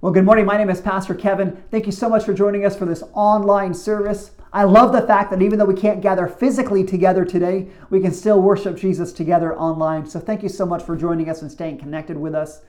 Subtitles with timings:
[0.00, 0.46] Well, good morning.
[0.46, 1.60] My name is Pastor Kevin.
[1.72, 4.30] Thank you so much for joining us for this online service.
[4.52, 8.12] I love the fact that even though we can't gather physically together today, we can
[8.12, 10.06] still worship Jesus together online.
[10.06, 12.60] So thank you so much for joining us and staying connected with us.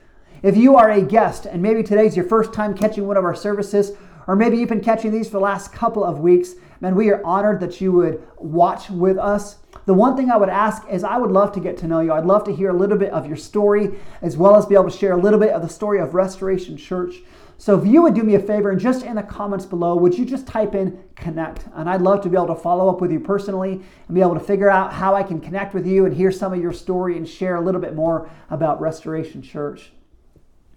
[0.41, 3.35] If you are a guest and maybe today's your first time catching one of our
[3.35, 3.91] services,
[4.29, 7.19] or maybe you've been catching these for the last couple of weeks, man, we are
[7.25, 9.57] honored that you would watch with us.
[9.87, 12.13] The one thing I would ask is I would love to get to know you.
[12.13, 13.89] I'd love to hear a little bit of your story,
[14.21, 16.77] as well as be able to share a little bit of the story of Restoration
[16.77, 17.23] Church.
[17.57, 20.15] So if you would do me a favor and just in the comments below, would
[20.15, 21.65] you just type in connect?
[21.73, 24.35] And I'd love to be able to follow up with you personally and be able
[24.35, 27.17] to figure out how I can connect with you and hear some of your story
[27.17, 29.91] and share a little bit more about Restoration Church.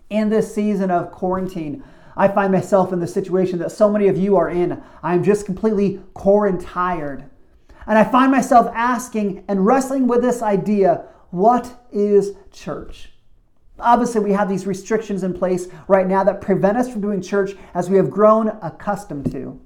[0.09, 1.85] In this season of quarantine,
[2.17, 4.83] I find myself in the situation that so many of you are in.
[5.03, 7.25] I'm just completely core And tired.
[7.87, 13.11] And I find myself asking and wrestling with this idea what is church?
[13.79, 17.57] Obviously, we have these restrictions in place right now that prevent us from doing church
[17.75, 19.59] as we have grown accustomed to.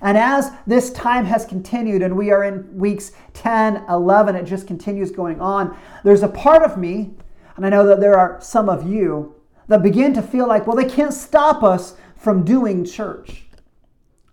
[0.00, 4.66] And as this time has continued and we are in weeks 10, 11, it just
[4.66, 7.12] continues going on, there's a part of me,
[7.56, 9.35] and I know that there are some of you,
[9.68, 13.44] that begin to feel like, well, they can't stop us from doing church.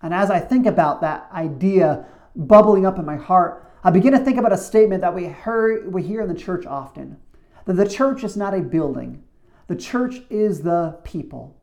[0.02, 4.20] And as I think about that idea bubbling up in my heart, I begin to
[4.20, 7.17] think about a statement that we hear, we hear in the church often
[7.66, 9.23] that the church is not a building,
[9.67, 11.59] the church is the people.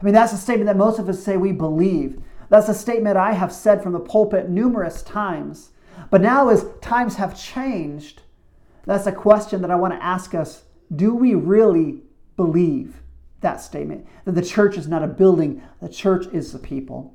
[0.00, 2.22] I mean, that's a statement that most of us say we believe.
[2.50, 5.70] That's a statement I have said from the pulpit numerous times.
[6.10, 8.22] But now, as times have changed,
[8.84, 12.02] that's a question that I want to ask us do we really
[12.36, 13.02] believe
[13.40, 17.14] that statement that the church is not a building, the church is the people?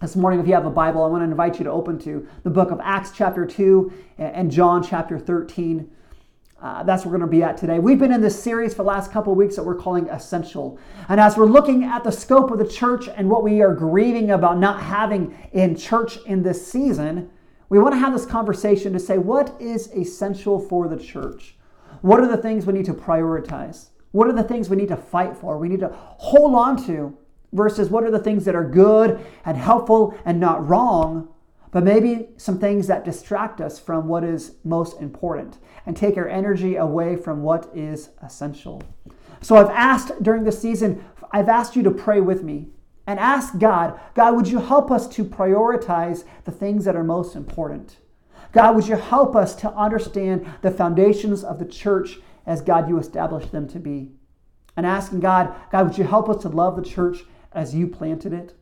[0.00, 2.26] This morning, if you have a Bible, I want to invite you to open to
[2.42, 5.90] the book of Acts, chapter 2, and John, chapter 13.
[6.62, 7.78] Uh, that's where we're going to be at today.
[7.78, 10.78] We've been in this series for the last couple weeks that we're calling Essential.
[11.08, 14.30] And as we're looking at the scope of the church and what we are grieving
[14.30, 17.30] about not having in church in this season,
[17.70, 21.56] we want to have this conversation to say what is essential for the church?
[22.02, 23.88] What are the things we need to prioritize?
[24.12, 25.58] What are the things we need to fight for?
[25.58, 27.16] We need to hold on to
[27.52, 31.28] versus what are the things that are good and helpful and not wrong,
[31.70, 36.28] but maybe some things that distract us from what is most important and take our
[36.28, 38.82] energy away from what is essential.
[39.40, 42.68] So I've asked during this season, I've asked you to pray with me
[43.06, 47.34] and ask God, God, would you help us to prioritize the things that are most
[47.34, 47.96] important?
[48.52, 52.98] God, would you help us to understand the foundations of the church as God you
[52.98, 54.10] established them to be?
[54.76, 58.32] And asking God, God, would you help us to love the church as you planted
[58.32, 58.54] it.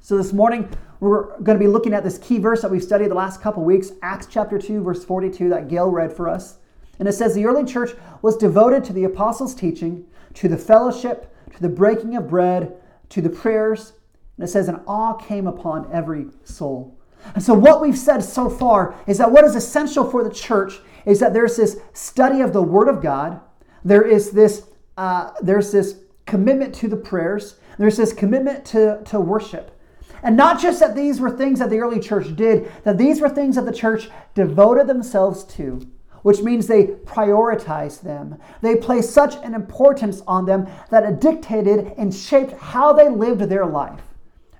[0.00, 0.68] So this morning,
[1.00, 3.64] we're going to be looking at this key verse that we've studied the last couple
[3.64, 6.58] weeks, Acts chapter 2, verse 42, that Gail read for us.
[6.98, 7.90] And it says, The early church
[8.22, 12.76] was devoted to the apostles' teaching, to the fellowship, to the breaking of bread,
[13.10, 13.92] to the prayers.
[14.36, 16.96] And it says, And awe came upon every soul.
[17.34, 20.80] And so, what we've said so far is that what is essential for the church
[21.06, 23.40] is that there's this study of the Word of God,
[23.84, 24.66] there is this,
[24.96, 25.96] uh, there's this
[26.26, 29.76] commitment to the prayers, there's this commitment to, to worship.
[30.22, 33.28] And not just that these were things that the early church did, that these were
[33.28, 35.80] things that the church devoted themselves to,
[36.22, 38.38] which means they prioritized them.
[38.60, 43.40] They placed such an importance on them that it dictated and shaped how they lived
[43.40, 44.02] their life.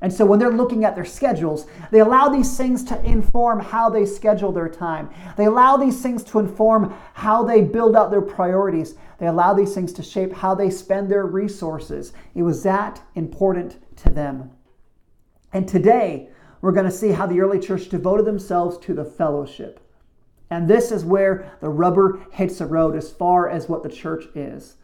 [0.03, 3.91] And so when they're looking at their schedules, they allow these things to inform how
[3.91, 5.11] they schedule their time.
[5.37, 8.95] They allow these things to inform how they build out their priorities.
[9.19, 12.15] They allow these things to shape how they spend their resources.
[12.35, 14.51] It was that important to them.
[15.53, 16.31] And today,
[16.63, 19.81] we're going to see how the early church devoted themselves to the fellowship.
[20.49, 24.25] And this is where the rubber hits the road as far as what the church
[24.35, 24.77] is.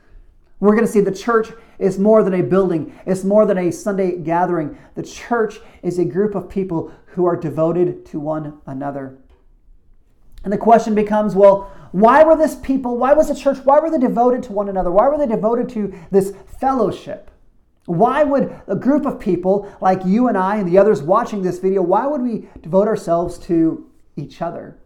[0.58, 3.70] We're going to see the church is more than a building, it's more than a
[3.70, 4.78] Sunday gathering.
[4.94, 9.18] The church is a group of people who are devoted to one another.
[10.44, 13.90] And the question becomes well, why were this people, why was the church, why were
[13.90, 14.90] they devoted to one another?
[14.90, 17.30] Why were they devoted to this fellowship?
[17.86, 21.58] Why would a group of people like you and I and the others watching this
[21.58, 24.78] video, why would we devote ourselves to each other?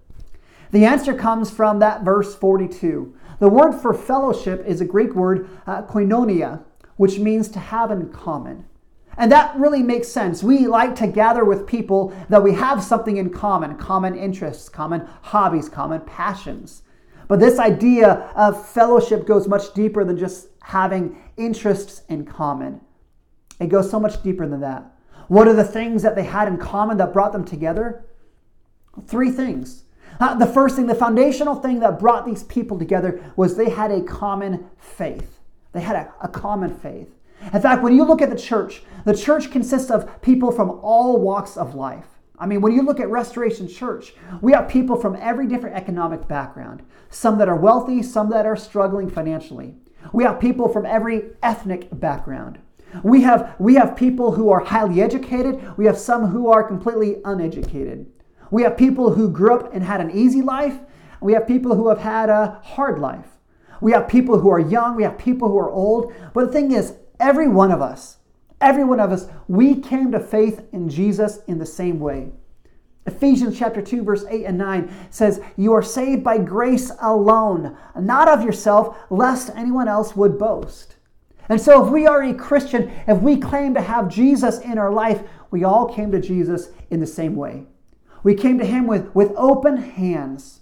[0.71, 3.15] The answer comes from that verse 42.
[3.41, 6.63] The word for fellowship is a Greek word, uh, koinonia,
[6.97, 8.67] which means to have in common.
[9.17, 10.43] And that really makes sense.
[10.43, 15.09] We like to gather with people that we have something in common common interests, common
[15.23, 16.83] hobbies, common passions.
[17.29, 22.83] But this idea of fellowship goes much deeper than just having interests in common.
[23.59, 24.85] It goes so much deeper than that.
[25.29, 28.05] What are the things that they had in common that brought them together?
[29.07, 29.85] Three things
[30.20, 33.90] uh, the first thing, the foundational thing that brought these people together was they had
[33.90, 35.40] a common faith.
[35.72, 37.08] They had a, a common faith.
[37.52, 41.19] In fact, when you look at the church, the church consists of people from all
[41.19, 42.06] walks of life.
[42.38, 46.26] I mean, when you look at Restoration Church, we have people from every different economic
[46.28, 46.82] background
[47.12, 49.75] some that are wealthy, some that are struggling financially.
[50.12, 52.61] We have people from every ethnic background.
[53.02, 57.17] We have, we have people who are highly educated, we have some who are completely
[57.25, 58.06] uneducated.
[58.50, 60.79] We have people who grew up and had an easy life,
[61.20, 63.26] we have people who have had a hard life.
[63.81, 66.12] We have people who are young, we have people who are old.
[66.35, 68.19] But the thing is, every one of us,
[68.61, 72.32] every one of us, we came to faith in Jesus in the same way.
[73.06, 78.29] Ephesians chapter 2 verse 8 and 9 says, "You are saved by grace alone, not
[78.29, 80.96] of yourself, lest anyone else would boast."
[81.49, 84.93] And so if we are a Christian, if we claim to have Jesus in our
[84.93, 87.67] life, we all came to Jesus in the same way.
[88.22, 90.61] We came to him with, with open hands.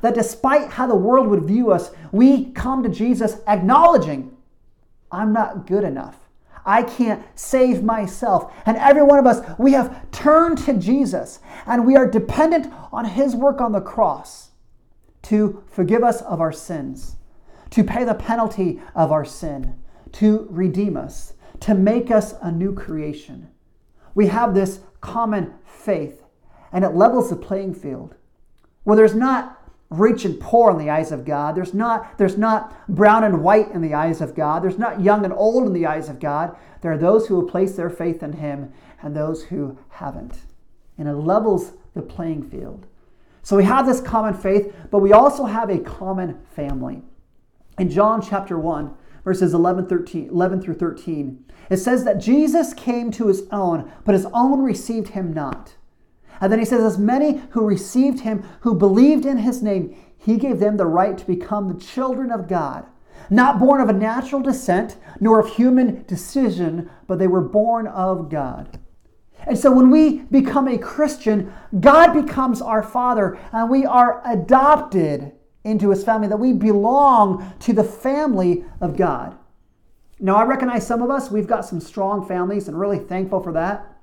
[0.00, 4.36] That despite how the world would view us, we come to Jesus acknowledging,
[5.10, 6.16] I'm not good enough.
[6.66, 8.52] I can't save myself.
[8.64, 13.04] And every one of us, we have turned to Jesus and we are dependent on
[13.04, 14.50] his work on the cross
[15.22, 17.16] to forgive us of our sins,
[17.70, 19.78] to pay the penalty of our sin,
[20.12, 23.48] to redeem us, to make us a new creation.
[24.14, 26.23] We have this common faith
[26.74, 28.14] and it levels the playing field.
[28.82, 31.54] Where there's not rich and poor in the eyes of God.
[31.54, 34.62] There's not, there's not brown and white in the eyes of God.
[34.62, 36.56] There's not young and old in the eyes of God.
[36.80, 40.42] There are those who will place their faith in Him and those who haven't.
[40.98, 42.86] And it levels the playing field.
[43.42, 47.02] So we have this common faith, but we also have a common family.
[47.78, 53.10] In John chapter 1, verses 11, 13, 11 through 13, it says that Jesus came
[53.12, 55.74] to his own, but his own received him not.
[56.40, 60.36] And then he says, As many who received him, who believed in his name, he
[60.36, 62.86] gave them the right to become the children of God.
[63.30, 68.28] Not born of a natural descent, nor of human decision, but they were born of
[68.28, 68.78] God.
[69.46, 75.32] And so when we become a Christian, God becomes our Father, and we are adopted
[75.64, 79.36] into His family, that we belong to the family of God.
[80.20, 83.52] Now, I recognize some of us, we've got some strong families, and really thankful for
[83.52, 83.98] that.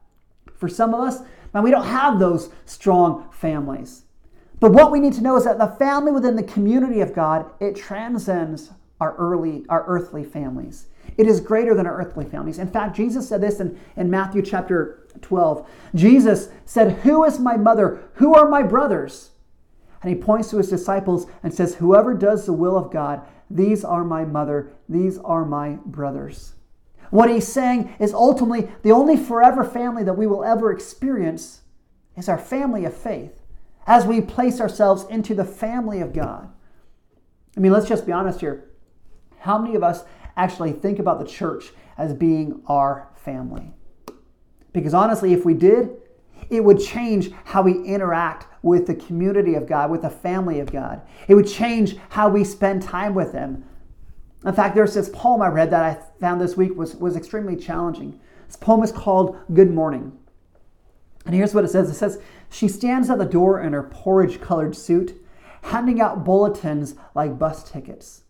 [0.55, 1.21] For some of us,
[1.53, 4.03] now, we don't have those strong families.
[4.59, 7.49] But what we need to know is that the family within the community of God,
[7.59, 10.87] it transcends our early, our earthly families.
[11.17, 12.59] It is greater than our earthly families.
[12.59, 15.67] In fact, Jesus said this in, in Matthew chapter 12.
[15.95, 18.03] Jesus said, Who is my mother?
[18.13, 19.31] Who are my brothers?
[20.01, 23.83] And he points to his disciples and says, Whoever does the will of God, these
[23.83, 26.53] are my mother, these are my brothers.
[27.11, 31.61] What he's saying is ultimately the only forever family that we will ever experience
[32.17, 33.41] is our family of faith
[33.85, 36.51] as we place ourselves into the family of God.
[37.55, 38.69] I mean, let's just be honest here.
[39.39, 40.03] How many of us
[40.37, 43.73] actually think about the church as being our family?
[44.71, 45.97] Because honestly, if we did,
[46.49, 50.71] it would change how we interact with the community of God, with the family of
[50.71, 51.01] God.
[51.27, 53.65] It would change how we spend time with them.
[54.43, 57.55] In fact, there's this poem I read that I found this week was, was extremely
[57.55, 58.19] challenging.
[58.47, 60.17] This poem is called Good Morning.
[61.25, 62.19] And here's what it says it says,
[62.49, 65.15] She stands at the door in her porridge colored suit,
[65.63, 68.23] handing out bulletins like bus tickets.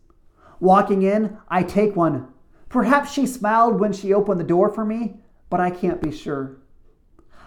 [0.59, 2.27] Walking in, I take one.
[2.67, 5.15] Perhaps she smiled when she opened the door for me,
[5.49, 6.57] but I can't be sure.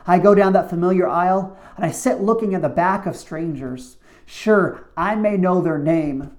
[0.06, 3.98] I go down that familiar aisle and I sit looking at the back of strangers.
[4.26, 6.36] Sure, I may know their name,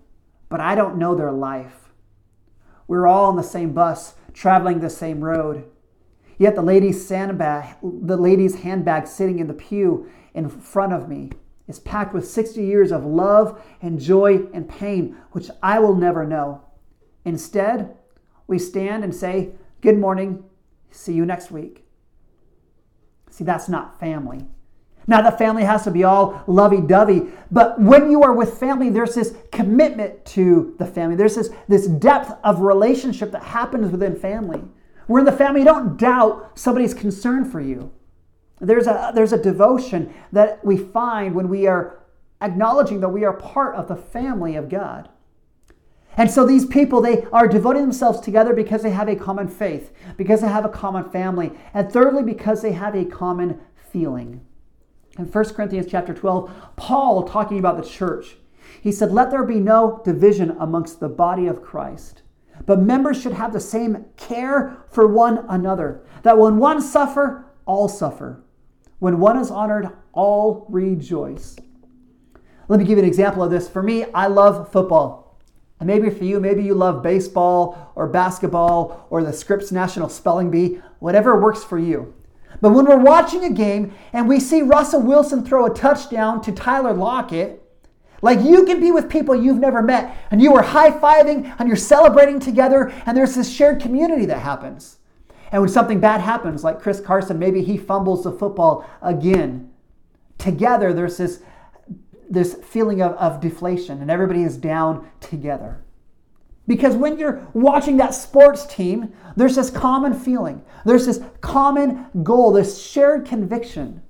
[0.50, 1.85] but I don't know their life.
[2.88, 5.66] We were all on the same bus, traveling the same road.
[6.38, 11.32] Yet the lady's sandbag, the lady's handbag sitting in the pew in front of me
[11.68, 16.26] is packed with 60 years of love and joy and pain, which I will never
[16.26, 16.62] know.
[17.24, 17.96] Instead,
[18.48, 20.44] we stand and say, Good morning,
[20.92, 21.88] see you next week.
[23.30, 24.48] See, that's not family.
[25.08, 28.90] Now, the family has to be all lovey dovey, but when you are with family,
[28.90, 31.16] there's this commitment to the family.
[31.16, 34.64] There's this, this depth of relationship that happens within family.
[35.08, 37.92] Where in the family, you don't doubt somebody's concern for you.
[38.60, 42.00] There's a, there's a devotion that we find when we are
[42.42, 45.10] acknowledging that we are part of the family of God.
[46.18, 49.92] And so these people, they are devoting themselves together because they have a common faith,
[50.18, 54.42] because they have a common family, and thirdly, because they have a common feeling.
[55.18, 58.38] In 1 Corinthians chapter 12, Paul talking about the church,
[58.82, 62.22] he said, Let there be no division amongst the body of Christ,
[62.66, 67.88] but members should have the same care for one another, that when one suffer, all
[67.88, 68.44] suffer.
[69.00, 71.56] When one is honored, all rejoice.
[72.68, 73.70] Let me give you an example of this.
[73.70, 75.38] For me, I love football.
[75.80, 80.50] And maybe for you, maybe you love baseball or basketball or the Scripps National Spelling
[80.50, 82.14] Bee, whatever works for you.
[82.62, 86.52] But when we're watching a game and we see Russell Wilson throw a touchdown to
[86.52, 87.62] Tyler Lockett,
[88.22, 91.68] like you can be with people you've never met and you are high fiving and
[91.68, 94.98] you're celebrating together and there's this shared community that happens.
[95.52, 99.72] And when something bad happens, like Chris Carson, maybe he fumbles the football again,
[100.38, 101.44] together there's this,
[102.30, 105.85] this feeling of, of deflation and everybody is down together.
[106.68, 112.52] Because when you're watching that sports team, there's this common feeling, there's this common goal,
[112.52, 114.02] this shared conviction.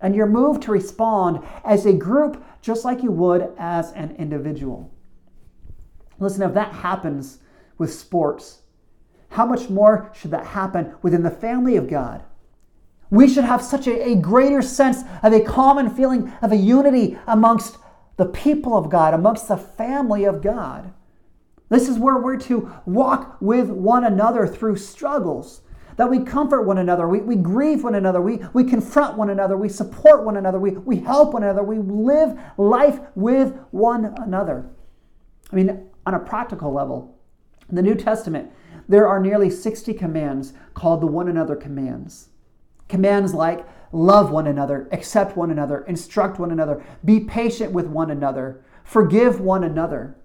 [0.00, 4.92] And you're moved to respond as a group just like you would as an individual.
[6.18, 7.38] Listen, if that happens
[7.78, 8.62] with sports,
[9.30, 12.24] how much more should that happen within the family of God?
[13.10, 17.18] We should have such a, a greater sense of a common feeling of a unity
[17.26, 17.76] amongst
[18.16, 20.92] the people of God, amongst the family of God.
[21.72, 25.62] This is where we're to walk with one another through struggles,
[25.96, 29.56] that we comfort one another, we, we grieve one another, we, we confront one another,
[29.56, 34.68] we support one another, we, we help one another, we live life with one another.
[35.50, 37.18] I mean, on a practical level,
[37.70, 38.50] in the New Testament,
[38.86, 42.28] there are nearly 60 commands called the one another commands.
[42.90, 48.10] Commands like love one another, accept one another, instruct one another, be patient with one
[48.10, 50.18] another, forgive one another.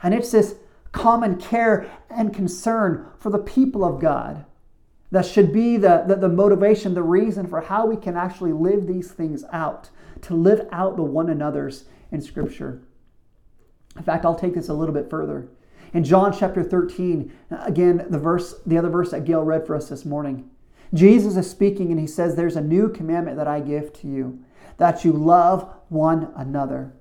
[0.00, 0.54] And it's this
[0.96, 4.44] common care and concern for the people of God.
[5.12, 8.86] That should be the, the, the, motivation, the reason for how we can actually live
[8.86, 9.90] these things out,
[10.22, 12.82] to live out the one another's in Scripture.
[13.96, 15.48] In fact, I'll take this a little bit further.
[15.92, 19.88] In John chapter 13, again, the verse, the other verse that Gail read for us
[19.88, 20.50] this morning,
[20.92, 24.44] Jesus is speaking and he says, There's a new commandment that I give to you,
[24.78, 26.92] that you love one another.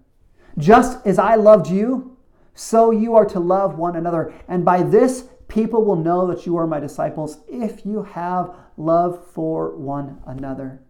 [0.57, 2.14] Just as I loved you,
[2.55, 4.33] so you are to love one another.
[4.47, 9.27] And by this, people will know that you are my disciples if you have love
[9.33, 10.81] for one another.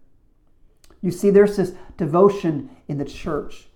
[1.02, 3.68] You see, there's this devotion in the church.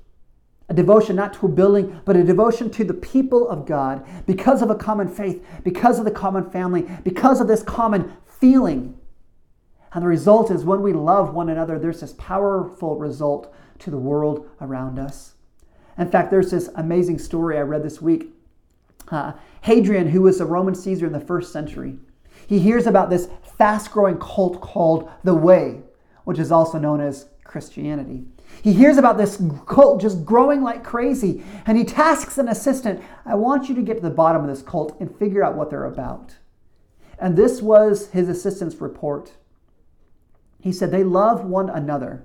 [0.68, 4.62] A devotion not to a building, but a devotion to the people of God because
[4.62, 8.96] of a common faith, because of the common family, because of this common feeling.
[9.92, 13.98] And the result is when we love one another, there's this powerful result to the
[13.98, 15.34] world around us.
[16.00, 18.30] In fact, there's this amazing story I read this week.
[19.08, 21.98] Uh, Hadrian, who was a Roman Caesar in the first century,
[22.46, 23.28] he hears about this
[23.58, 25.82] fast growing cult called the Way,
[26.24, 28.24] which is also known as Christianity.
[28.62, 33.34] He hears about this cult just growing like crazy, and he tasks an assistant I
[33.34, 35.84] want you to get to the bottom of this cult and figure out what they're
[35.84, 36.36] about.
[37.18, 39.32] And this was his assistant's report.
[40.62, 42.24] He said, They love one another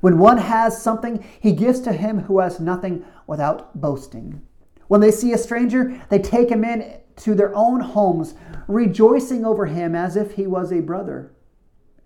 [0.00, 4.42] when one has something, he gives to him who has nothing without boasting.
[4.88, 8.34] When they see a stranger, they take him in to their own homes,
[8.68, 11.32] rejoicing over him as if he was a brother.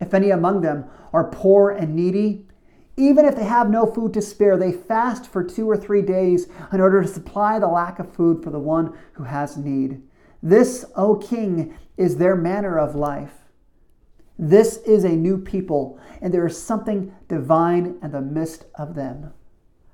[0.01, 2.47] If any among them are poor and needy,
[2.97, 6.49] even if they have no food to spare, they fast for two or three days
[6.73, 10.03] in order to supply the lack of food for the one who has need.
[10.43, 13.40] This, O king, is their manner of life.
[14.43, 19.35] This is a new people, and there is something divine in the midst of them.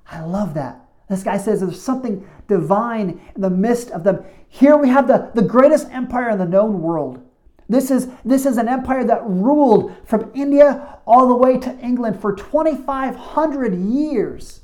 [0.09, 0.85] I love that.
[1.09, 4.23] This guy says there's something divine in the midst of them.
[4.47, 7.21] Here we have the, the greatest empire in the known world.
[7.67, 12.21] This is, this is an empire that ruled from India all the way to England
[12.21, 14.61] for 2,500 years.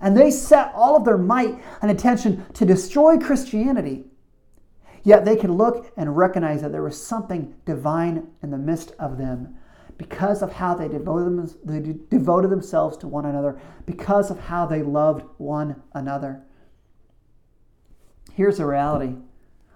[0.00, 4.04] And they set all of their might and attention to destroy Christianity.
[5.04, 9.18] Yet they could look and recognize that there was something divine in the midst of
[9.18, 9.56] them
[9.98, 14.66] because of how they devoted, them, they devoted themselves to one another, because of how
[14.66, 16.42] they loved one another.
[18.32, 19.14] Here's the reality.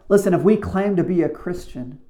[0.09, 2.01] Listen, if we claim to be a Christian,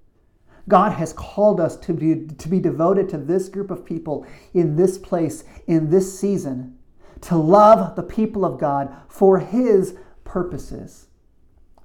[0.69, 4.77] God has called us to be, to be devoted to this group of people in
[4.77, 6.79] this place, in this season,
[7.23, 11.08] to love the people of God for His purposes.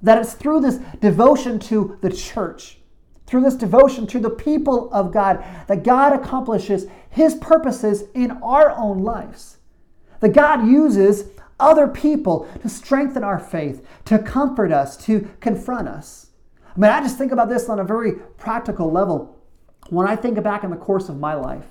[0.04, 2.80] That it's through this devotion to the church,
[3.26, 8.72] through this devotion to the people of God, that God accomplishes His purposes in our
[8.72, 9.58] own lives.
[10.20, 11.30] That God uses
[11.60, 16.28] other people to strengthen our faith, to comfort us, to confront us.
[16.76, 19.40] I mean, I just think about this on a very practical level.
[19.90, 21.68] When I think back in the course of my life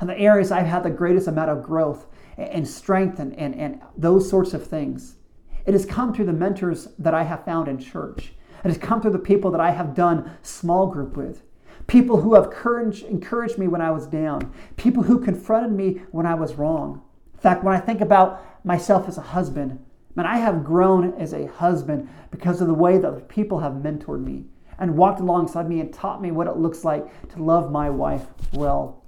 [0.00, 3.80] and the areas I've had the greatest amount of growth and strength and, and, and
[3.96, 5.16] those sorts of things,
[5.66, 8.32] it has come through the mentors that I have found in church.
[8.64, 11.42] It has come through the people that I have done small group with.
[11.86, 14.52] People who have courage, encouraged me when I was down.
[14.76, 17.02] People who confronted me when I was wrong.
[17.34, 19.84] In fact, when I think about myself as a husband,
[20.16, 24.22] Man, I have grown as a husband because of the way that people have mentored
[24.22, 24.44] me
[24.78, 28.26] and walked alongside me and taught me what it looks like to love my wife
[28.52, 29.03] well.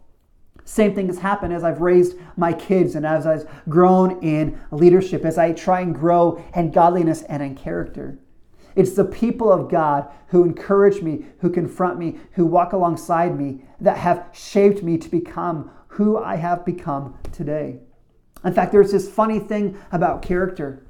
[0.67, 5.25] Same thing has happened as I've raised my kids and as I've grown in leadership,
[5.25, 8.19] as I try and grow in godliness and in character.
[8.75, 13.63] It's the people of God who encourage me, who confront me, who walk alongside me
[13.81, 17.79] that have shaped me to become who I have become today.
[18.45, 20.85] In fact, there's this funny thing about character.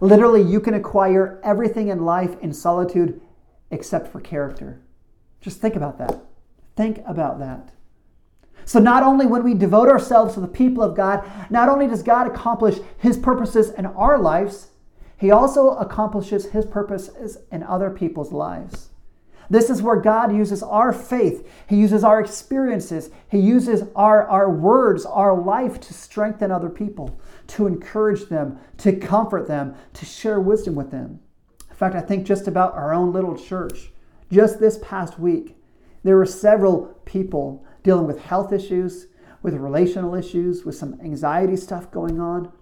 [0.00, 3.20] Literally, you can acquire everything in life in solitude
[3.72, 4.80] except for character.
[5.40, 6.22] Just think about that.
[6.76, 7.72] Think about that.
[8.66, 12.02] So, not only when we devote ourselves to the people of God, not only does
[12.02, 14.70] God accomplish His purposes in our lives,
[15.16, 18.90] He also accomplishes His purposes in other people's lives.
[19.48, 21.48] This is where God uses our faith.
[21.68, 23.10] He uses our experiences.
[23.30, 28.96] He uses our, our words, our life to strengthen other people, to encourage them, to
[28.96, 31.20] comfort them, to share wisdom with them.
[31.70, 33.92] In fact, I think just about our own little church,
[34.32, 35.56] just this past week,
[36.02, 39.06] there were several people dealing with health issues,
[39.42, 42.52] with relational issues, with some anxiety stuff going on.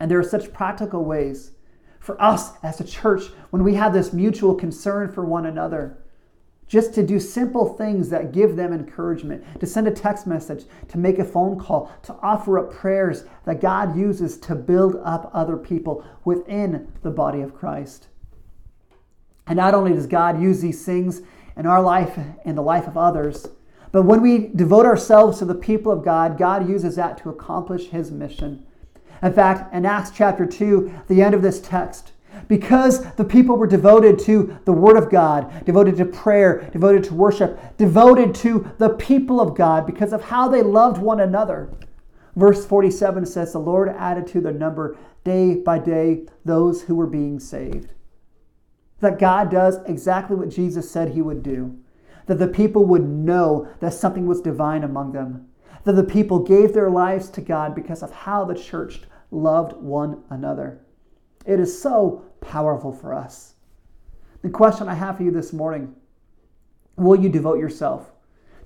[0.00, 1.52] And there are such practical ways
[2.00, 5.98] for us as a church when we have this mutual concern for one another.
[6.66, 10.96] Just to do simple things that give them encouragement, to send a text message, to
[10.96, 15.58] make a phone call, to offer up prayers that God uses to build up other
[15.58, 18.08] people within the body of Christ.
[19.46, 21.20] And not only does God use these things
[21.58, 23.46] in our life and the life of others,
[23.92, 27.88] but when we devote ourselves to the people of God, God uses that to accomplish
[27.88, 28.64] his mission.
[29.22, 32.12] In fact, in Acts chapter 2, the end of this text,
[32.48, 37.14] because the people were devoted to the Word of God, devoted to prayer, devoted to
[37.14, 41.70] worship, devoted to the people of God, because of how they loved one another.
[42.36, 47.08] Verse 47 says, The Lord added to their number day by day those who were
[47.08, 47.92] being saved.
[49.00, 51.78] That God does exactly what Jesus said he would do
[52.26, 55.48] that the people would know that something was divine among them,
[55.84, 60.22] that the people gave their lives to God because of how the church loved one
[60.30, 60.80] another.
[61.46, 63.54] It is so powerful for us.
[64.42, 65.94] The question I have for you this morning
[66.96, 68.12] will you devote yourself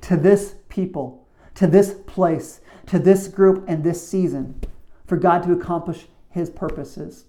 [0.03, 4.61] to this people, to this place, to this group, and this season
[5.07, 7.27] for God to accomplish His purposes?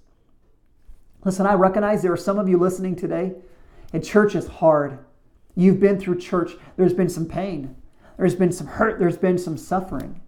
[1.23, 3.33] Listen, I recognize there are some of you listening today,
[3.93, 4.99] and church is hard.
[5.55, 7.75] You've been through church, there's been some pain,
[8.17, 10.21] there's been some hurt, there's been some suffering.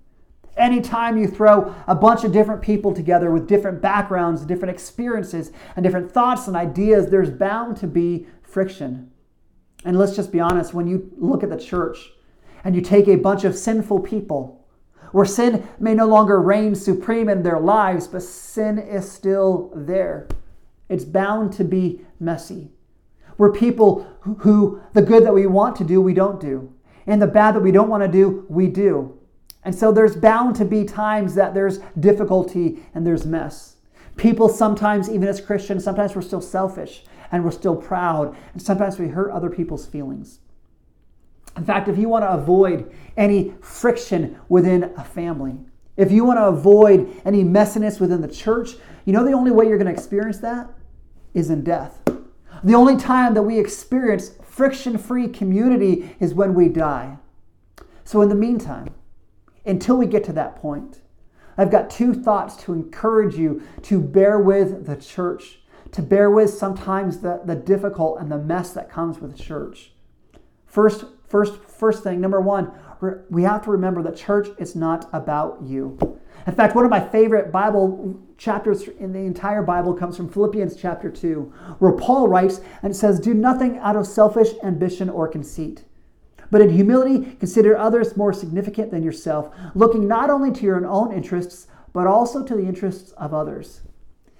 [0.55, 5.83] Anytime you throw a bunch of different people together with different backgrounds, different experiences, and
[5.83, 9.11] different thoughts and ideas, there's bound to be friction.
[9.85, 12.11] And let's just be honest when you look at the church
[12.63, 14.65] and you take a bunch of sinful people,
[15.11, 20.27] where sin may no longer reign supreme in their lives, but sin is still there,
[20.89, 22.71] it's bound to be messy.
[23.38, 26.73] We're people who, the good that we want to do, we don't do.
[27.06, 29.17] And the bad that we don't want to do, we do.
[29.63, 33.76] And so there's bound to be times that there's difficulty and there's mess.
[34.15, 38.97] People sometimes, even as Christians, sometimes we're still selfish and we're still proud, and sometimes
[38.97, 40.39] we hurt other people's feelings.
[41.58, 45.58] In fact, if you want to avoid any friction within a family,
[45.97, 49.67] if you want to avoid any messiness within the church, you know the only way
[49.67, 50.69] you're going to experience that
[51.34, 52.06] is in death.
[52.63, 57.17] The only time that we experience friction free community is when we die.
[58.03, 58.93] So, in the meantime,
[59.65, 61.01] until we get to that point,
[61.57, 65.59] I've got two thoughts to encourage you to bear with the church,
[65.91, 69.91] to bear with sometimes the, the difficult and the mess that comes with church.
[70.65, 72.71] First, first, first thing, number one,
[73.29, 75.97] we have to remember that church is not about you.
[76.45, 80.75] In fact, one of my favorite Bible chapters in the entire Bible comes from Philippians
[80.75, 81.41] chapter 2,
[81.79, 85.83] where Paul writes and says, Do nothing out of selfish ambition or conceit.
[86.49, 91.12] But in humility, consider others more significant than yourself, looking not only to your own
[91.12, 93.81] interests, but also to the interests of others.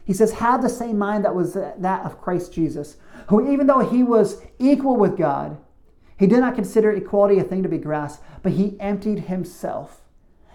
[0.06, 2.96] He says, Have the same mind that was that of Christ Jesus,
[3.28, 5.58] who, even though he was equal with God,
[6.18, 10.02] he did not consider equality a thing to be grasped, but he emptied himself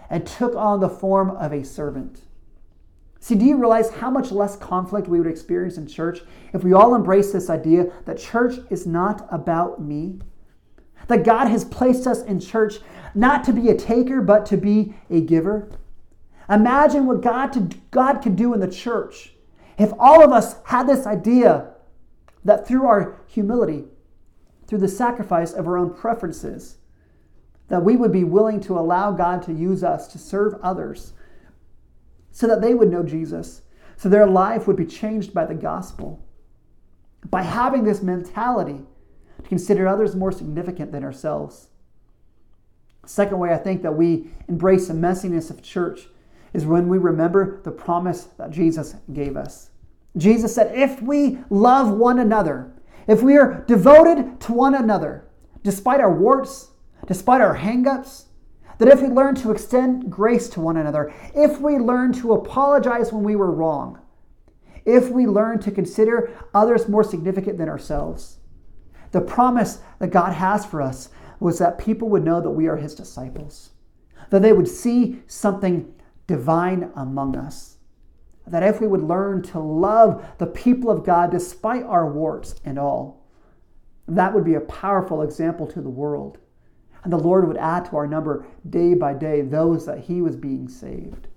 [0.09, 2.21] and took on the form of a servant.
[3.19, 6.19] See, do you realize how much less conflict we would experience in church
[6.51, 10.19] if we all embrace this idea that church is not about me?
[11.07, 12.79] That God has placed us in church
[13.15, 15.69] not to be a taker, but to be a giver?
[16.49, 19.33] Imagine what God, to, God could do in the church
[19.77, 21.71] if all of us had this idea
[22.43, 23.85] that through our humility,
[24.73, 26.77] through the sacrifice of our own preferences,
[27.67, 31.13] that we would be willing to allow God to use us to serve others
[32.31, 33.61] so that they would know Jesus,
[33.97, 36.25] so their life would be changed by the gospel.
[37.29, 38.81] By having this mentality
[39.43, 41.67] to consider others more significant than ourselves.
[43.05, 46.07] Second way I think that we embrace the messiness of church
[46.51, 49.69] is when we remember the promise that Jesus gave us.
[50.17, 52.72] Jesus said, if we love one another,
[53.07, 55.27] if we are devoted to one another,
[55.63, 56.71] despite our warts,
[57.07, 58.25] despite our hangups,
[58.77, 63.13] that if we learn to extend grace to one another, if we learn to apologize
[63.13, 63.99] when we were wrong,
[64.85, 68.39] if we learn to consider others more significant than ourselves,
[69.11, 72.77] the promise that God has for us was that people would know that we are
[72.77, 73.71] His disciples,
[74.29, 75.93] that they would see something
[76.27, 77.77] divine among us,
[78.47, 82.77] that if we would learn to love the people of God despite our warts and
[82.77, 83.25] all,
[84.07, 86.37] that would be a powerful example to the world.
[87.03, 90.35] And the Lord would add to our number day by day those that He was
[90.35, 91.27] being saved.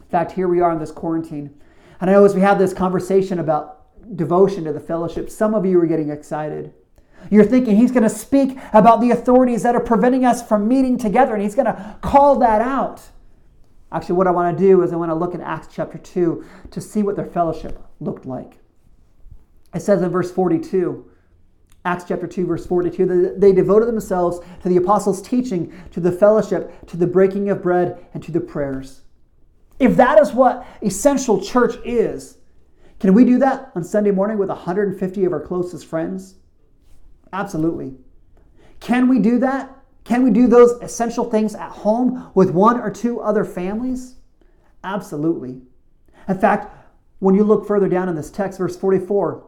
[0.00, 1.54] In fact, here we are in this quarantine.
[2.00, 5.66] And I know as we have this conversation about devotion to the fellowship, some of
[5.66, 6.72] you are getting excited.
[7.30, 10.96] You're thinking he's going to speak about the authorities that are preventing us from meeting
[10.98, 13.02] together, and he's going to call that out.
[13.92, 16.44] Actually, what I want to do is I want to look at Acts chapter 2
[16.70, 18.58] to see what their fellowship looked like.
[19.74, 21.08] It says in verse 42,
[21.84, 26.10] Acts chapter 2, verse 42, that they devoted themselves to the apostles' teaching, to the
[26.10, 29.02] fellowship, to the breaking of bread, and to the prayers.
[29.78, 32.38] If that is what essential church is,
[32.98, 36.36] can we do that on Sunday morning with 150 of our closest friends?
[37.32, 37.94] Absolutely.
[38.80, 39.75] Can we do that?
[40.06, 44.14] Can we do those essential things at home with one or two other families?
[44.82, 45.60] Absolutely.
[46.28, 46.72] In fact,
[47.18, 49.44] when you look further down in this text, verse 44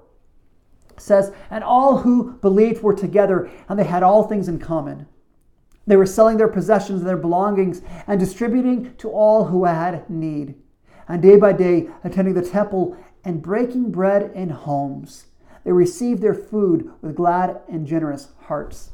[0.98, 5.06] says, And all who believed were together, and they had all things in common.
[5.86, 10.56] They were selling their possessions and their belongings and distributing to all who had need.
[11.06, 15.26] And day by day, attending the temple and breaking bread in homes
[15.68, 18.92] they received their food with glad and generous hearts.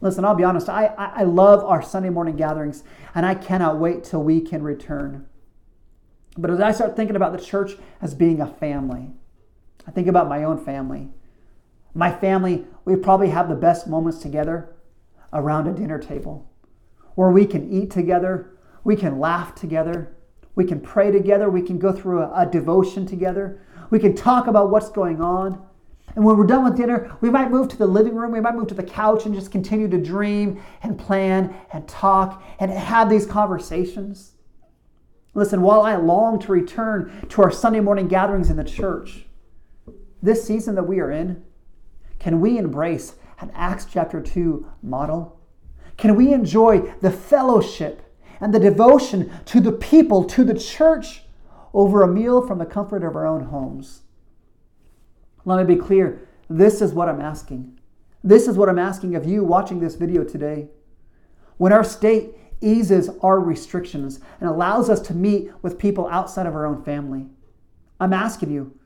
[0.00, 2.84] Listen, I'll be honest, I, I, love our Sunday morning gatherings,
[3.14, 5.26] and I cannot wait till we can return.
[6.38, 9.10] But as I start thinking about the church as being a family,
[9.86, 11.08] I think about my own family.
[11.92, 14.74] My family, we probably have the best moments together
[15.32, 16.50] around a dinner table
[17.14, 20.16] where we can eat together, we can laugh together,
[20.54, 23.60] we can pray together, we can go through a, a devotion together,
[23.90, 25.62] we can talk about what's going on.
[26.16, 28.54] And when we're done with dinner, we might move to the living room, we might
[28.54, 33.08] move to the couch and just continue to dream and plan and talk and have
[33.08, 34.32] these conversations.
[35.34, 39.26] Listen, while I long to return to our Sunday morning gatherings in the church,
[40.22, 41.44] this season that we are in,
[42.18, 45.40] can we embrace an Acts chapter 2 model?
[45.96, 48.02] Can we enjoy the fellowship
[48.40, 51.22] and the devotion to the people, to the church,
[51.72, 54.02] over a meal from the comfort of our own homes?
[55.44, 56.26] Let me be clear.
[56.48, 57.78] This is what I'm asking.
[58.22, 60.68] This is what I'm asking of you watching this video today.
[61.56, 66.54] When our state eases our restrictions and allows us to meet with people outside of
[66.54, 67.26] our own family,
[67.98, 68.78] I'm asking you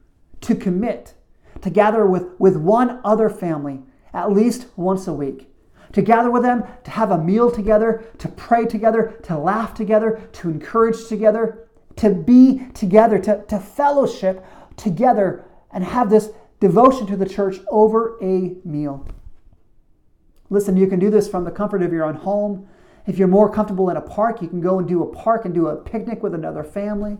[0.43, 1.15] to commit
[1.63, 3.81] to gather with, with one other family
[4.13, 5.51] at least once a week.
[5.93, 10.29] To gather with them, to have a meal together, to pray together, to laugh together,
[10.33, 14.45] to encourage together, to be together, to, to fellowship
[14.77, 19.07] together, and have this devotion to the church over a meal.
[20.51, 22.69] Listen, you can do this from the comfort of your own home.
[23.07, 25.53] If you're more comfortable in a park, you can go and do a park and
[25.53, 27.19] do a picnic with another family.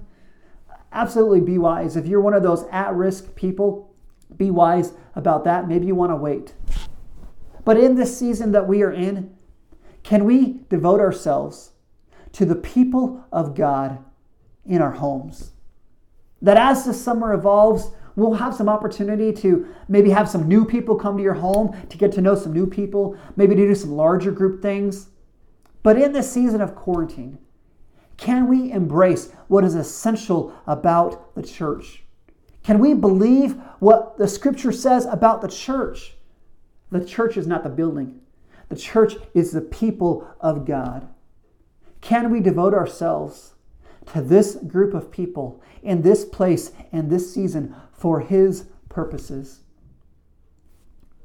[0.93, 1.97] Absolutely be wise.
[1.97, 3.95] If you're one of those at risk people,
[4.37, 5.69] be wise about that.
[5.69, 6.55] Maybe you want to wait.
[7.65, 9.35] But in this season that we are in,
[10.03, 11.73] can we devote ourselves
[12.33, 14.05] to the people of God
[14.67, 15.53] in our homes?
[16.43, 20.95] That as the summer evolves, we'll have some opportunity to maybe have some new people
[20.95, 23.93] come to your home to get to know some new people, maybe to do some
[23.93, 25.09] larger group things.
[25.83, 27.39] But in this season of quarantine,
[28.17, 32.05] can we embrace what is essential about the church?
[32.63, 36.15] Can we believe what the scripture says about the church?
[36.91, 38.21] The church is not the building,
[38.69, 41.09] the church is the people of God.
[42.01, 43.55] Can we devote ourselves
[44.13, 47.75] to this group of people in this place and this season
[48.05, 49.61] for His purposes.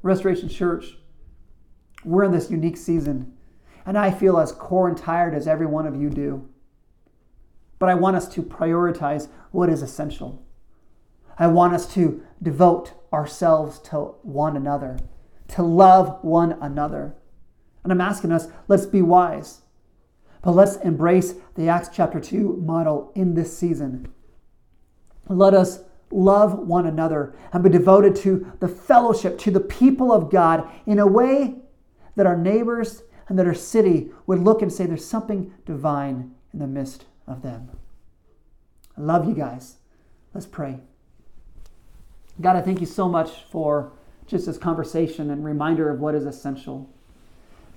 [0.00, 0.96] Restoration Church,
[2.06, 3.34] we're in this unique season,
[3.84, 6.48] and I feel as core and tired as every one of you do.
[7.78, 10.42] But I want us to prioritize what is essential.
[11.38, 14.98] I want us to devote ourselves to one another,
[15.48, 17.14] to love one another.
[17.84, 19.60] And I'm asking us, let's be wise,
[20.40, 24.10] but let's embrace the Acts chapter 2 model in this season
[25.28, 30.30] Let us love one another and be devoted to the fellowship, to the people of
[30.30, 31.56] God in a way
[32.16, 36.58] that our neighbors and that our city would look and say there's something divine in
[36.58, 37.70] the midst of them.
[38.98, 39.76] I love you guys.
[40.34, 40.80] Let's pray.
[42.40, 43.92] God, I thank you so much for
[44.26, 46.88] just this conversation and reminder of what is essential.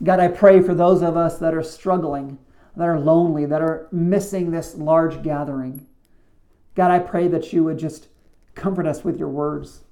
[0.04, 2.38] God, I pray for those of us that are struggling,
[2.76, 5.86] that are lonely, that are missing this large gathering.
[6.76, 8.08] God, I pray that you would just
[8.56, 9.84] comfort us with your words.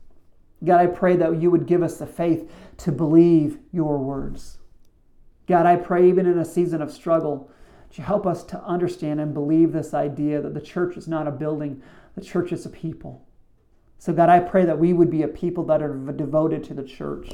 [0.63, 4.59] God, I pray that you would give us the faith to believe your words.
[5.47, 7.49] God, I pray even in a season of struggle,
[7.93, 11.31] you help us to understand and believe this idea that the church is not a
[11.31, 11.81] building,
[12.15, 13.25] the church is a people.
[13.97, 16.83] So, God, I pray that we would be a people that are devoted to the
[16.83, 17.29] church,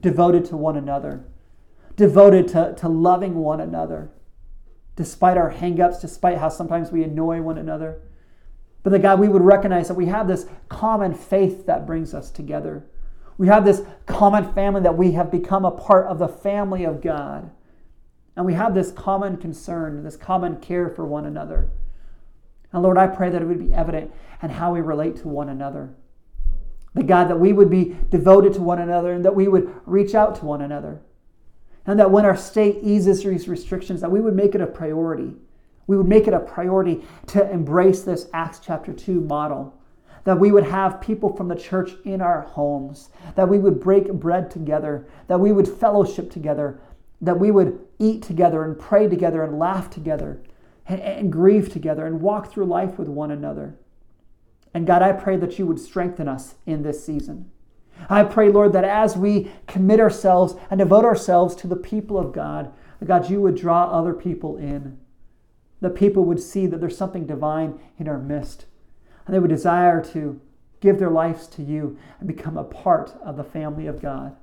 [0.00, 1.24] devoted to one another,
[1.96, 4.10] devoted to, to loving one another,
[4.96, 8.00] despite our hangups, despite how sometimes we annoy one another.
[8.82, 12.30] But that, God, we would recognize that we have this common faith that brings us
[12.30, 12.84] together.
[13.36, 17.00] We have this common family that we have become a part of the family of
[17.00, 17.50] God.
[18.36, 21.70] And we have this common concern, this common care for one another.
[22.72, 24.12] And Lord, I pray that it would be evident
[24.42, 25.94] in how we relate to one another.
[26.94, 30.14] That God, that we would be devoted to one another and that we would reach
[30.14, 31.00] out to one another.
[31.86, 35.34] And that when our state eases these restrictions, that we would make it a priority.
[35.88, 39.74] We would make it a priority to embrace this Acts chapter 2 model
[40.28, 44.12] that we would have people from the church in our homes, that we would break
[44.12, 46.78] bread together, that we would fellowship together,
[47.22, 50.42] that we would eat together and pray together and laugh together
[50.86, 53.74] and, and, grieve together and walk through life with one another.
[54.74, 57.50] And God, I pray that you would strengthen us in this season.
[58.10, 62.34] I pray, Lord, that as we commit ourselves and devote ourselves to the people of
[62.34, 62.70] God,
[63.00, 64.98] that God, you would draw other people in.
[65.80, 68.66] That people would see that there's something divine in our midst
[69.28, 70.40] and they would desire to
[70.80, 74.34] give their lives to you and become a part of the family of God.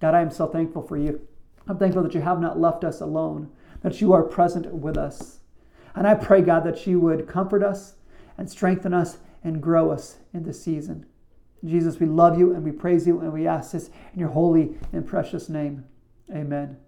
[0.00, 1.20] God, I am so thankful for you.
[1.68, 3.50] I'm thankful that you have not left us alone,
[3.82, 5.38] that you are present with us.
[5.94, 7.94] And I pray, God, that you would comfort us
[8.36, 11.06] and strengthen us and grow us in this season.
[11.64, 14.76] Jesus, we love you and we praise you and we ask this in your holy
[14.92, 15.84] and precious name.
[16.34, 16.78] Amen.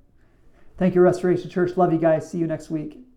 [0.77, 1.77] Thank you, Restoration Church.
[1.77, 2.29] Love you guys.
[2.29, 3.12] See you next week.